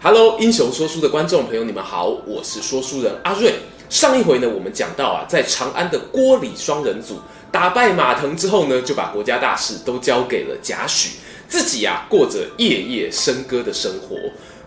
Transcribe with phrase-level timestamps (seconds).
[0.00, 3.52] Hello，《英雄说书》的观众朋友，你们好，我是说书人阿瑞。
[3.90, 7.20] 上一回呢，我们讲到啊，在长安的郭李双人组
[7.50, 11.14] 打败马腾之后呢，就把国家大事都交给了贾诩，
[11.48, 14.16] 自己啊过着夜夜笙歌的生活。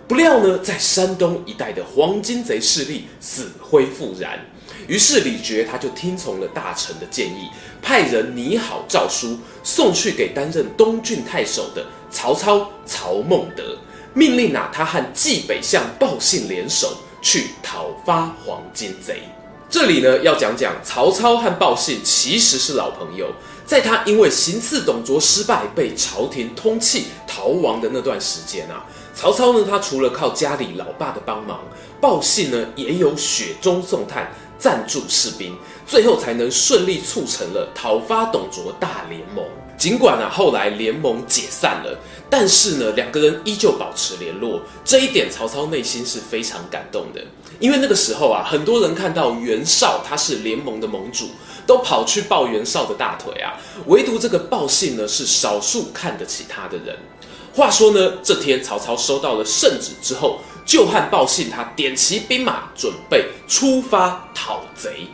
[0.05, 4.37] 不料呢，在山东一带的黄巾贼势力死灰复燃，
[4.85, 7.47] 于是李傕他就听从了大臣的建议，
[7.81, 13.77] 派人拟好诏书送去给担任东郡太守的曹操曹孟德，
[14.13, 16.97] 命令啊他和冀北相鲍信联手。
[17.23, 19.21] 去讨伐黄巾贼。
[19.69, 23.31] 这里呢，要讲讲曹操和鲍信其实是老朋友。
[23.63, 31.59] 在他因为行刺董卓失败被朝廷通缉逃亡的那段时间啊，曹操呢，他除了靠家里老爸的帮忙，
[32.01, 39.45] 鲍信呢也有雪中送炭赞助士兵，最后才能顺利促成了讨伐董卓大联盟。
[39.77, 41.97] 尽管啊后来联盟解散了。
[42.29, 47.21] 但是呢，两个人依旧保持联络，这一点曹操内心是非常感动的。
[47.59, 51.29] 因为那个时候啊，很多人看到袁绍他是联盟的盟主，
[51.67, 56.97] 都跑去抱袁绍的大腿啊，唯独这个鲍信呢是少数看得起他的人。
[57.53, 65.05] 话说呢，这天曹操收到了圣旨之后，就和鲍信他点齐兵马，准备出发讨贼。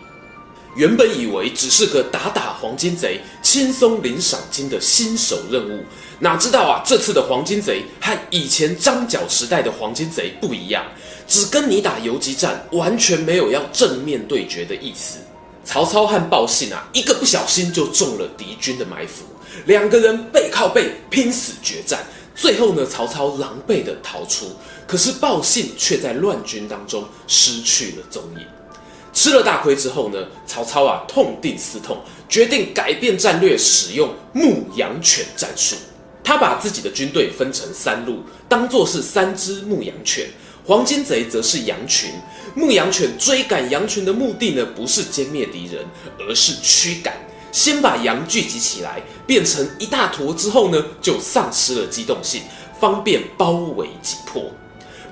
[0.78, 5.84] 原本以为只是个打打黄巾贼、轻松领赏金的新手任务。
[6.20, 10.86] 哪知道啊，这次的黄巾贼和以前张角时代的黄巾贼不一样，
[11.28, 15.18] 只跟你打游击战，完全没有要正面对决的意思。
[15.66, 19.24] 曹操和鲍信啊，一个不小心就中了敌军的埋伏，
[19.66, 22.06] 两个人背靠背拼死决战，
[22.36, 24.56] 最后呢，曹操狼狈地逃出，
[24.86, 28.46] 可是鲍信却在乱军当中失去了踪影。
[29.18, 31.98] 吃了大亏之后呢，曹操啊痛定思痛，
[32.30, 35.76] 决定改变战略，使用牧羊犬战术。
[36.24, 40.28] 他把自己的军队分成三路，当作是三只牧羊犬。
[40.64, 42.12] 黄巾贼则是羊群。
[42.54, 45.84] 牧羊犬追赶羊群的目的呢，不是歼灭敌人，
[46.20, 47.18] 而是驱赶。
[47.52, 52.44] 先把羊聚集起来，变成一大坨之后呢，就丧失了机动性，
[52.80, 54.44] 方便包围击破。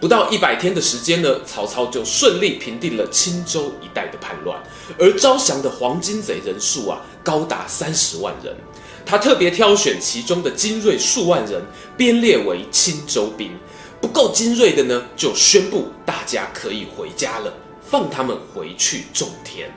[0.05, 4.61] 不到一百天的时间呢，曹操就顺利平定了青州一带的叛乱，
[4.99, 8.55] 而招降的黄巾贼人数啊，高达三十万人。
[9.03, 11.59] 他特别挑选其中的精锐数万人，
[11.97, 13.49] 编列为青州兵；
[13.99, 17.51] 不够精锐的呢，就宣布大家可以回家了，
[17.81, 19.73] 放他们回去种田。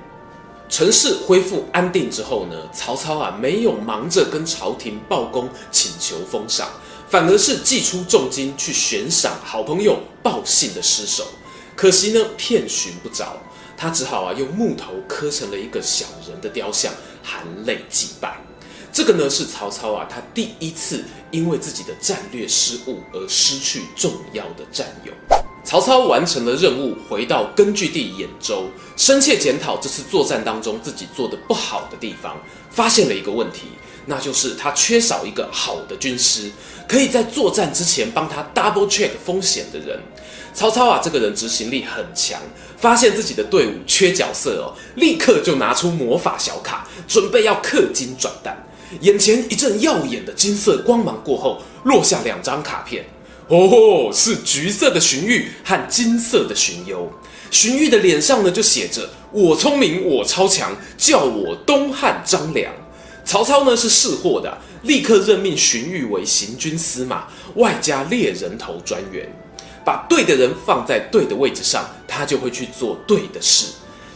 [0.68, 6.68] 城市恢复安定之后呢，曹操啊没有忙着跟朝廷报功请求封赏，
[7.10, 11.26] 反而是寄出重金去悬赏好朋友报信的尸首。
[11.74, 13.40] 可惜呢，遍寻不着，
[13.76, 16.92] 他只好啊用木头刻成了一个小人的雕像，
[17.22, 18.36] 含泪祭拜。
[18.92, 25.12] 这个呢是曹操啊，他第一次因为自己的战略失误而失去重要的战友。
[25.68, 32.34] 曹操完成了任务，回到根据地兖州，深切检讨这次作战当中自己做的不好的地方，
[32.70, 33.64] 发现了一个问题，
[34.06, 36.50] 那就是他缺少一个好的军师，
[36.88, 40.00] 可以在作战之前帮他 double check 风险的人。
[40.54, 42.40] 曹操啊，这个人执行力很强，
[42.78, 48.56] 发现自己的队伍缺角色哦，立刻就拿出魔法小卡，准备要氪金转蛋。
[49.02, 53.04] 眼前一阵耀眼的金色光芒过后，落下两张卡片。
[53.48, 57.10] 哦，是橘色的荀彧和金色的荀攸。
[57.50, 62.70] 荀彧的脸上呢，就写着“我聪明，我超强，叫我东汉张良”。
[63.24, 69.26] 曹操呢是识货的，立刻任命荀彧为行军司马，外加猎人头专员。
[69.84, 73.68] 把对的人放在对的位置上，他就会去做对的事。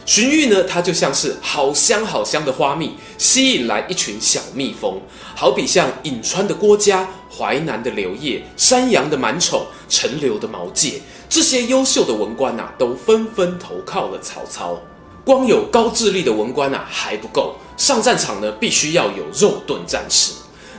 [0.05, 5.01] 荀彧呢，他就像是好香好香的花蜜，吸引来一群小蜜蜂，
[5.33, 10.95] 好比像颍川的郭嘉、淮南的刘烨、山阳的满宠、陈留的毛玠，
[11.29, 14.77] 这些优秀的文官啊，都纷纷投靠了曹操。
[15.25, 20.33] 光有高智力的文官啊还不够，上战场呢必须要有肉盾战士。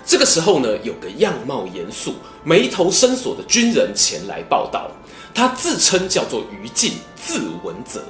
[0.04, 2.14] 这个时候呢，有个样貌严肃、
[2.44, 4.90] 眉头深锁的军人前来报道，
[5.32, 8.04] 他自称叫做于禁，字文泽。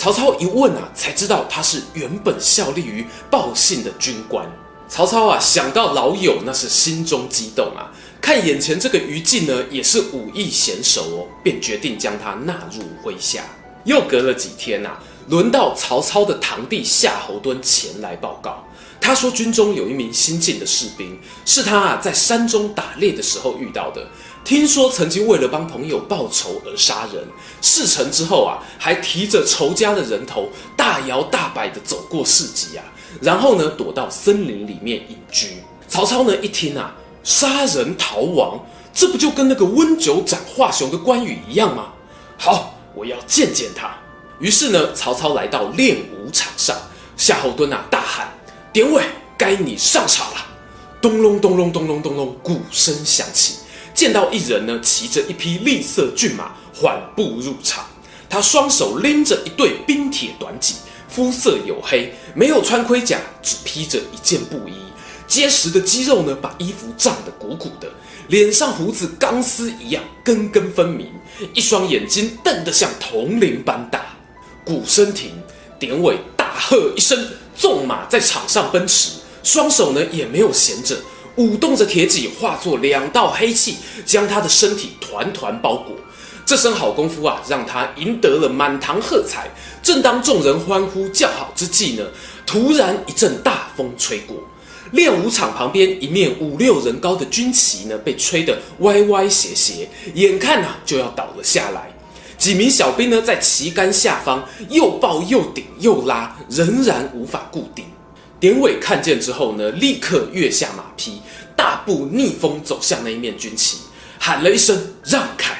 [0.00, 4.50] 曹操一问啊，才知道他是原本效力于鲍信的军官。
[4.88, 7.92] 曹操啊，想到老友，那是心中激动啊。
[8.18, 13.44] 看眼前这个于禁呢，也是武艺娴熟哦，便决定将他纳入麾下。
[13.84, 14.98] 又隔了几天啊，
[15.28, 18.64] 轮到曹操的堂弟夏侯惇前来报告。
[19.02, 24.06] 他说，军中有一名新进的士兵，是他啊在山中打猎的时候遇到的。
[24.44, 27.24] 听说曾经为了帮朋友报仇而杀人，
[27.60, 32.84] 事成之后啊，还提着仇家的人头，大摇大摆地走过市集啊，
[33.20, 35.58] 然后呢，躲到森林里面隐居。
[35.86, 38.58] 曹操呢一听啊，杀人逃亡，
[38.92, 41.92] 这不就跟那个温酒斩华雄的关羽一样吗？
[42.36, 43.94] 好，我要见见他。
[44.40, 46.76] 于是呢，曹操来到练武场上，
[47.16, 48.32] 夏侯惇啊大喊。
[48.72, 49.02] 典韦，
[49.36, 50.46] 该你上场了。
[51.02, 53.56] 咚隆咚隆咚隆咚隆，鼓声响起。
[53.94, 57.84] 见到一人呢，骑着一匹栗色骏马，缓步入场。
[58.28, 60.74] 他双手拎着一对冰铁短戟，
[61.08, 64.72] 肤色黝黑，没有穿盔甲，只披着一件布衣。
[65.26, 67.88] 结实的肌肉呢，把衣服胀得鼓鼓的。
[68.28, 71.12] 脸上胡子钢丝一样，根根分明。
[71.54, 74.16] 一双眼睛瞪得像铜铃般大。
[74.64, 75.32] 鼓声停，
[75.78, 77.18] 典韦大喝一声。
[77.56, 80.96] 纵马在场上奔驰，双手呢也没有闲着，
[81.36, 85.96] 舞动着铁戟，化作两道黑气，将他的身体团团包裹。
[86.44, 89.48] 这身好功夫啊，让他赢得了满堂喝彩。
[89.82, 92.04] 正当众人欢呼叫好之际呢，
[92.44, 94.36] 突然一阵大风吹过，
[94.90, 101.88] 练武场旁边一面五六人高的军旗呢，被吹得歪歪斜斜，眼看啊就要倒了下来。
[102.36, 107.84] 几名小兵呢，在旗杆下方又抱又顶又拉，仍然无法固定。
[108.40, 111.20] 典韦看见之后呢，立刻跃下马匹，
[111.54, 113.76] 大步逆风走向那一面军旗，
[114.18, 115.54] 喊了一声“让开”。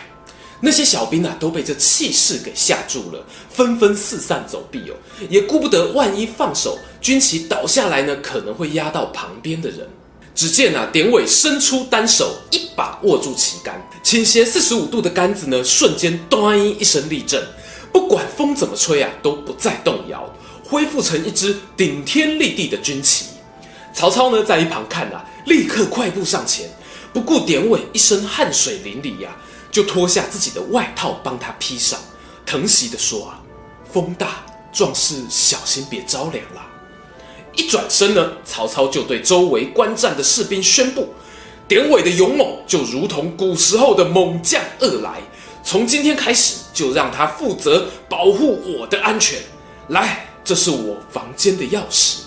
[0.62, 4.94] 那些小兵啊，都被这气势给吓住了，纷纷四散走避哦，
[5.28, 9.86] 也顾不得万一放手，军旗倒下来呢，可能会压到旁边的人。
[10.34, 17.42] 只见啊，典韦伸出单手，一把握住旗杆，倾斜四十五度的杆子呢，瞬间“咚”一声立正，
[17.92, 20.34] 不管风怎么吹啊，都不再动摇，
[20.70, 23.26] 恢复成一支顶天立地的军旗。
[23.92, 26.70] 曹操呢，在一旁看啊，立刻快步上前，
[27.12, 29.34] 不顾典韦一身汗水淋漓呀、啊，
[29.72, 31.98] 就脱下自己的外套帮他披上，
[32.46, 33.40] 疼惜地说啊
[33.92, 36.64] ：“风大，壮士小心别着凉了。”
[37.56, 41.12] 一转身呢，曹操就对周围观战的士兵宣布
[41.66, 45.20] ：“典韦的勇猛就如同古时候的猛将二来，
[45.64, 49.40] 从今天开始就让他负责保护我的安全。
[49.88, 52.20] 来，这是我房间的钥匙。”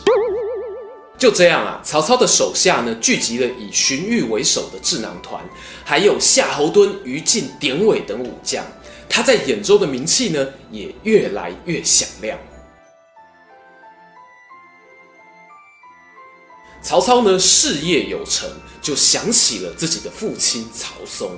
[1.18, 5.42] 就这样啊，曹操的手下呢，聚集了以荀彧为首的智囊团，
[5.86, 8.66] 还有夏侯惇、于禁、典韦等武将，
[9.08, 12.38] 他在兖州的名气呢，也越来越响亮。
[16.82, 18.50] 曹操呢，事业有成，
[18.82, 21.30] 就想起了自己的父亲曹嵩。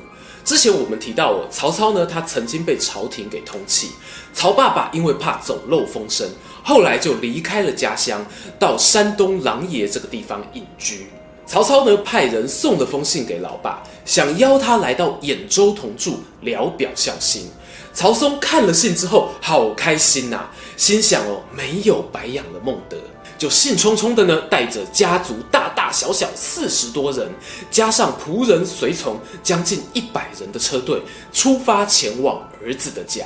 [0.44, 3.89] 之前我们提到哦，曹操呢，他曾经被朝廷给通缉。
[4.33, 6.28] 曹爸爸因为怕走漏风声，
[6.68, 8.26] 后来就离开了家乡，
[8.58, 11.06] 到山东琅琊这个地方隐居。
[11.46, 17.52] 曹操呢，派人送了封信给老爸，想邀他来到兖州同住，聊表孝心。
[17.94, 22.98] 曹嵩看了信之后，好开心呐、啊，心想哦，没有白养了孟德。
[23.38, 27.30] 就兴冲冲的呢，带着家族大大小小四十多人，
[27.70, 31.00] 加上仆人随从将近一百人的车队，
[31.32, 33.24] 出发前往儿子的家。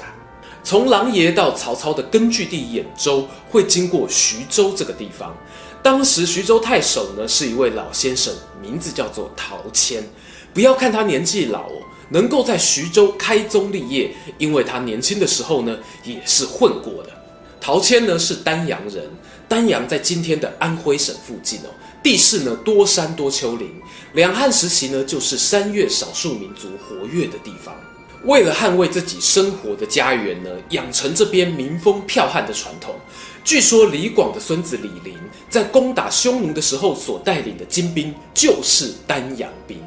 [0.70, 5.36] 从琅琊到曹操的根据地兖州，会经过徐州这个地方。
[5.82, 10.04] 当时徐州太守呢是一位老先生，名字叫做陶谦。
[10.54, 17.10] 不要看他年纪老哦，能够在徐州开宗立业，因为他年轻的时候呢也是混过的。
[17.60, 19.10] 陶谦呢是丹阳人。
[19.48, 21.74] 丹阳在今天的安徽省附近哦，
[22.04, 23.72] 地势呢多山多丘陵，
[24.14, 27.74] 两汉时期呢就是山岳少数民族活跃的地方。
[28.26, 32.96] 为了捍卫自己生活的家园呢，养成这边民风剽悍的传统。
[33.44, 35.18] 据说李广的孙子李陵
[35.50, 39.82] 在攻打匈奴的时候所带领的精兵就是丹阳兵。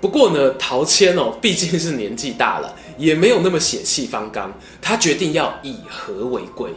[0.00, 6.70] 不过呢，陶谦哦毕竟是年纪大了，也没有那么血气方刚，他决定要以和为贵。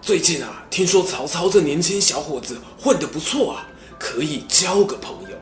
[0.00, 5.36] 最近啊，听说曹操这年轻小伙子混得不错啊，可以交个朋友。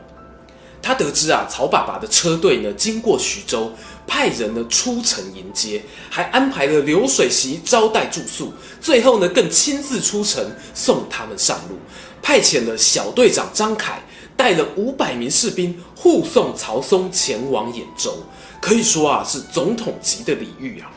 [0.81, 3.71] 他得知啊，曹爸爸的车队呢经过徐州，
[4.11, 11.77] 派人呢出城迎接，还安排了流水席招待住宿，最后呢更亲自出城送他们上路，
[12.21, 14.03] 派遣了小队长张凯
[14.35, 18.13] 带了五百名士兵护送曹嵩前往兖州，
[18.59, 20.91] 可以说啊是总统级的礼遇啊。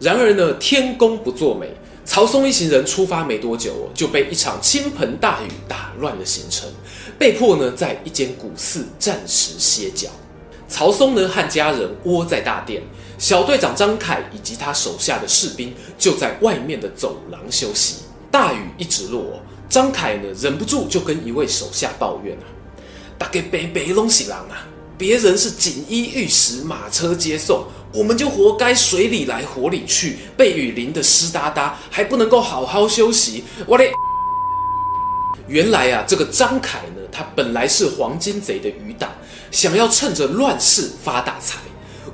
[0.00, 1.72] 然而呢，天公不作美。
[2.04, 6.68] 曹嵩一行人出发没多久，就被一场倾盆大雨打乱了行程，
[7.16, 10.08] 被迫呢在一间古寺暂时歇脚。
[10.68, 12.82] 曹嵩呢和家人窝在大殿，
[13.18, 18.02] 小队长张凯以及他手下的士兵就在外面的走廊休息。
[18.30, 22.44] 大雨一直落，张凯呢忍不住就跟一位手下抱怨啊
[23.16, 24.66] ：“大概北北龙喜郎啊，
[24.98, 33.92] 别人是锦衣玉食，马车接送，我们就活该水里来火里去，被雨淋得湿哒哒，还不能够好好休息。”我嘞，
[35.46, 39.10] 原来啊，这个张凯呢，他本来是黄巾贼的余党，
[39.50, 41.58] 想要趁着乱世发大财，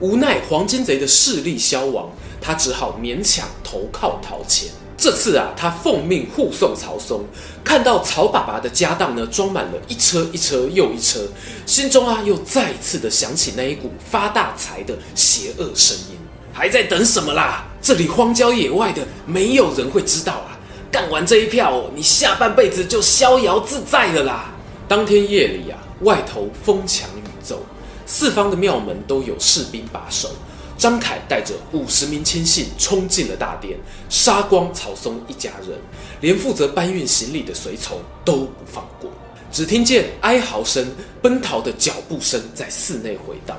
[0.01, 2.11] 无奈黄金贼的势力消亡，
[2.41, 4.69] 他只好勉强投靠陶谦。
[4.97, 7.25] 这次啊，他奉命护送曹嵩，
[7.65, 11.21] 看到曹爸爸的家当呢，装满了一车一车又一车，
[11.67, 16.17] 心中啊又再次的想起那一股发大财的邪恶声音。
[16.53, 17.65] 还在等什么啦？
[17.81, 20.55] 这里荒郊野外的，没有人会知道啊！
[20.93, 24.53] 干完这一票，你下半辈子就逍遥自在了啦！
[24.87, 27.09] 当天夜里啊，外头风强
[27.43, 27.65] 走，
[28.07, 30.31] 四方的庙门都有士兵把守。
[30.79, 35.79] 张凯带着五十名亲信冲进了大殿，杀光曹嵩一家人，
[36.21, 39.09] 连负责搬运行李的随从都不放过。
[39.53, 40.85] 只听见哀嚎声、
[41.21, 43.57] 奔逃的脚步声在寺内回荡，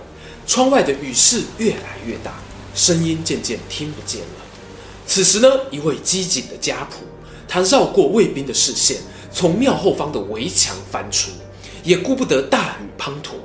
[0.48, 2.34] 窗外的雨势越来越大，
[2.76, 4.44] 声音渐渐听不见了。
[5.06, 6.96] 此时呢，一位机警的家仆，
[7.48, 8.98] 他绕过卫兵的视线，
[9.32, 11.30] 从庙后方的围墙翻出，
[11.84, 13.43] 也顾不得大雨滂沱。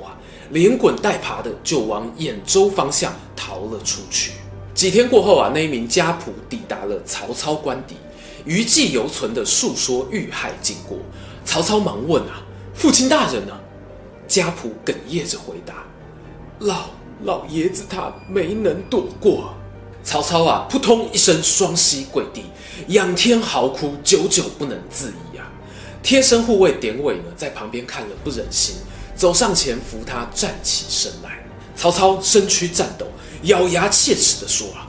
[0.51, 4.31] 连滚带爬的就往兖州方向逃了出去。
[4.73, 7.95] 几天过后啊，那一名家仆抵达了曹操官邸，
[8.45, 10.97] 余悸犹存的述说遇害经过。
[11.43, 12.41] 曹操忙问啊
[12.73, 13.53] ：“父亲大人呢？”
[14.27, 15.83] 家仆哽咽着回答
[16.59, 16.85] ：“老
[17.23, 19.53] 老爷子他没能躲过。”
[20.01, 22.45] 曹操啊，扑通一声双膝跪地，
[22.87, 25.51] 仰天嚎哭，久久不能自已啊。
[26.01, 28.75] 贴身护卫典韦呢，在旁边看了不忍心。
[29.19, 31.43] 走上前扶他站起身来，
[31.75, 33.05] 曹操身躯颤抖，
[33.43, 34.87] 咬牙切齿地说：“啊，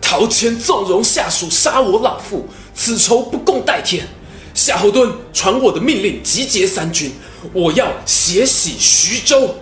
[0.00, 4.08] 陶谦纵容下属杀我老父，此仇不共戴天。
[4.54, 7.12] 夏侯惇传我的命令，集结三军，
[7.52, 9.54] 我要血洗徐州。”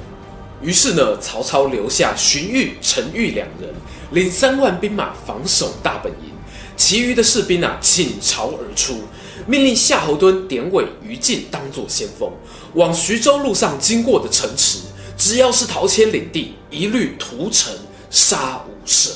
[0.63, 3.75] 于是呢，曹操留下荀彧、陈玉两人，
[4.13, 6.31] 领三万兵马防守大本营，
[6.77, 9.01] 其余的士兵啊倾巢而出。
[9.47, 12.31] 命令夏侯惇、典韦、于禁当作先锋，
[12.75, 14.79] 往徐州路上经过的城池，
[15.19, 17.73] 只要是陶谦领地，一律屠城，
[18.11, 19.11] 杀无赦。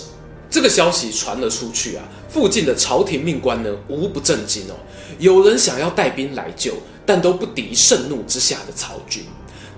[0.51, 4.75] 这个消息传了出去啊，附近的朝廷命官呢，无不震惊哦。
[5.19, 6.75] 有人想要带兵来救，
[7.07, 9.23] 但都不敌盛怒之下的曹军。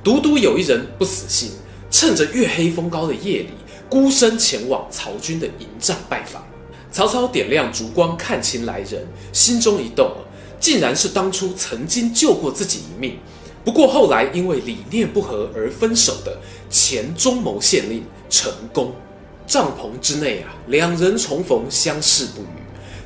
[0.02, 1.52] 独独有一人不死心，
[1.90, 3.50] 趁着月黑风高的夜里，
[3.88, 6.44] 孤身前往曹军的营帐拜访。
[6.92, 10.10] 曹操点亮烛光，看清来人，心中一动。
[10.60, 13.18] 竟然是当初曾经救过自己一命，
[13.64, 16.38] 不过后来因为理念不合而分手的
[16.68, 18.94] 前中牟县令陈宫。
[19.46, 22.46] 帐篷之内啊，两人重逢，相视不语。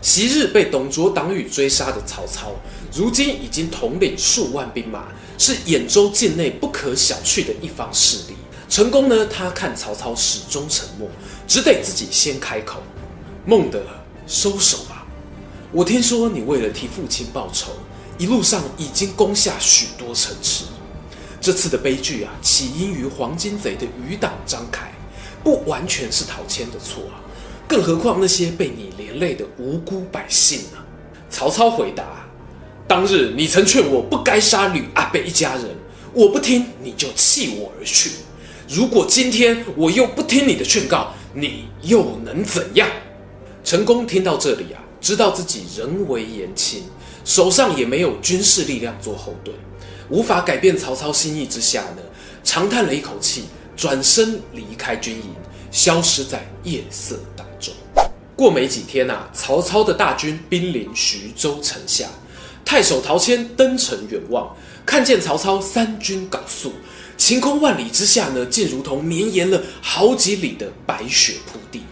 [0.02, 2.52] 昔日被董卓党羽追杀的曹操，
[2.92, 5.08] 如今已经统领数万兵马，
[5.38, 8.34] 是兖州境内不可小觑的一方势力。
[8.68, 11.08] 陈宫呢，他看曹操始终沉默，
[11.46, 12.82] 只得自己先开口
[13.46, 13.82] ：“孟德，
[14.26, 14.93] 收手吧。”
[15.75, 17.73] 我听说你为了替父亲报仇，
[18.16, 20.66] 一路上已经攻下许多城池。
[21.40, 24.93] 这次的悲剧啊，起因于黄巾贼的余党张凯，
[25.43, 27.19] 不完全是陶谦的错啊。
[27.66, 30.78] 更何况那些被你连累的无辜百姓呢？
[31.28, 32.04] 曹操回答：
[32.87, 35.64] 当日你曾劝我不该杀吕阿贝一家人，
[36.12, 38.11] 我不听，你就弃我而去。
[38.69, 42.88] 如果今天我又不听你的劝告，你又能怎样？
[43.64, 44.84] 陈宫听到这里啊。
[45.04, 46.82] 知道自己人微言轻，
[47.26, 49.54] 手上也没有军事力量做后盾，
[50.08, 52.00] 无法改变曹操心意之下呢，
[52.42, 53.44] 长叹了一口气，
[53.76, 55.34] 转身离开军营，
[55.70, 57.75] 消失在夜色当中。
[58.34, 62.08] 过没几天啊，曹操的大军兵临徐州城下，
[62.64, 64.56] 太守陶谦登城远望，
[64.87, 66.73] 看见曹操三军缟素，
[67.18, 71.82] 晴空万里之下呢，竟如同绵延了好几里的白雪铺地，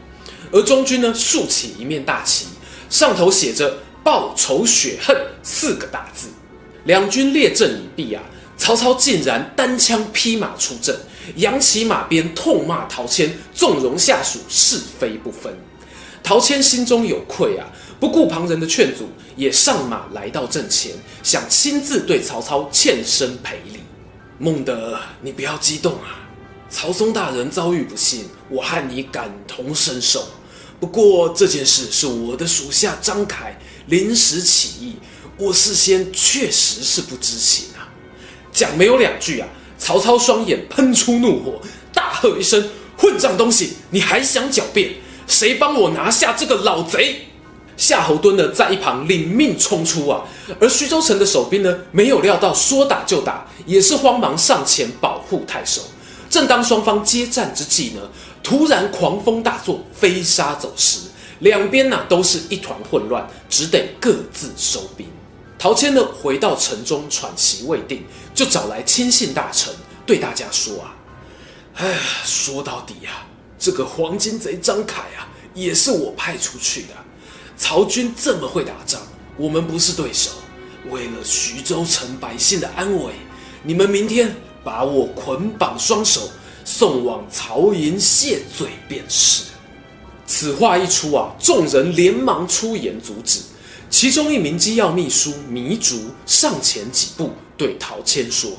[0.50, 2.47] 而中军呢，竖起一面大旗。
[2.93, 6.29] 上头写着“报仇雪恨”四个大字，
[6.85, 8.23] 两军列阵已毕啊，
[8.59, 10.95] 曹操竟然单枪匹马出阵，
[11.37, 15.51] 扬起马鞭痛骂陶谦纵容下属是非不分。
[16.23, 17.67] 陶谦心中有愧啊，
[17.99, 23.81] 不顾旁人的劝阻，也上马来到阵前，想亲自对曹操欠身赔礼。
[24.39, 26.29] 孟德，你不要激动啊，
[26.69, 30.29] 曹嵩大人遭遇不幸，我和你感同身受。
[30.83, 34.97] 不过这件事是我的属下张凯临时起意，
[35.39, 37.87] 我事先确实是不知情啊。
[38.51, 39.47] 讲没有两句啊，
[39.79, 41.62] 曹操双眼喷出怒火，
[41.95, 44.95] 大喝一声：“混账东西，你还想狡辩？
[45.29, 47.29] 谁帮我拿下这个老贼？”
[47.79, 50.23] 夏侯惇呢在一旁领命冲出啊，
[50.59, 55.81] 而徐州城的守兵呢没有料到说打就打，也是慌忙上前保护太守。
[56.29, 58.01] 正当双方接战之际呢，
[58.43, 61.01] 突然狂风大作，飞沙走石，
[61.39, 65.07] 两边呢都是一团混乱，只得各自收兵。
[65.59, 69.73] 陶谦呢回到城中喘息未定，就找来亲信大臣
[70.05, 70.95] 对大家说啊，
[71.77, 73.27] 哎，说到底啊，
[73.59, 76.89] 这个黄巾贼张凯啊，也是我派出去的。
[77.57, 79.01] 曹军这么会打仗，
[79.37, 80.31] 我们不是对手。
[80.91, 83.13] 为了徐州城百姓的安危，
[83.63, 84.35] 你们明天。
[84.65, 86.31] 把我捆绑双手，
[86.64, 89.45] 送往曹营谢罪便是。
[90.26, 93.40] 此话一出啊，众人连忙出言阻止。
[93.90, 98.50] 其中一名机要秘书糜竺上前几步，对陶谦说：“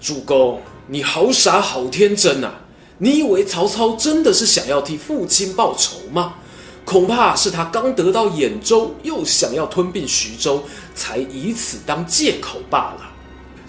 [0.00, 2.60] 主公，你好傻好天真啊！
[2.96, 6.36] 你以为曹操真的是想要替父亲报仇吗？
[6.86, 10.64] 恐怕是他刚得到兖州，又想要吞并徐州，
[10.94, 13.12] 才以此当借口罢了。”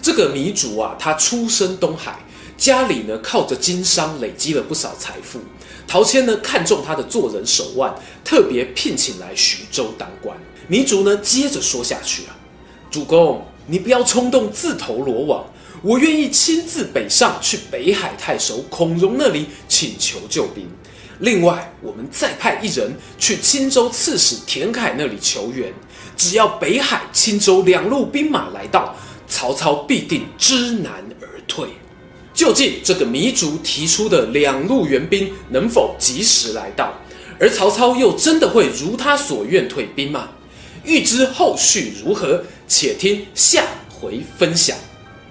[0.00, 2.18] 这个糜竺啊，他出身东海，
[2.62, 5.40] 家里呢靠着经商累积了不少财富。
[5.84, 7.92] 陶谦呢看中他的做人手腕，
[8.22, 10.36] 特别聘请来徐州当官。
[10.70, 12.38] 糜竺呢接着说下去啊，
[12.88, 15.44] 主公，你不要冲动自投罗网，
[15.82, 20.68] 我愿意亲自北上去北海太守孔融那里请求救兵。
[21.18, 25.74] 另外，我们再派一人去青州刺史田楷那里求援。
[26.16, 28.94] 只要北海、青州两路兵马来到。
[29.28, 30.92] 曹操必定知难
[31.22, 31.66] 而退。
[32.34, 36.92] 究竟这个糜竺提出的两路援兵能否及时来到？
[37.38, 40.28] 而曹操又真的会如他所愿退兵吗？
[40.84, 44.76] 欲知后续如何，且听下回分享。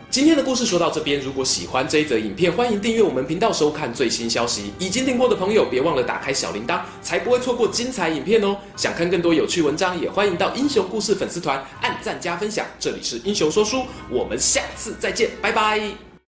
[0.10, 4.74] 今天的故事说到这边，如果喜欢这一则影片，欢迎订阅我们频道收看最新消息。
[4.78, 8.58] 已经订过的朋友，别忘了打开小铃铛，才不会错过精彩影片哦。
[8.76, 12.66] 想看更多有趣文章，也欢迎到英雄故事粉丝团按赞加分享。
[12.78, 16.11] 这里是英雄说书，我们下次再见，拜拜。